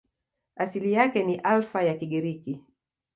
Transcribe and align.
Asili 0.55 0.91
yake 0.93 1.23
ni 1.23 1.35
Alfa 1.35 1.83
ya 1.83 1.93
Kigiriki. 1.93 2.61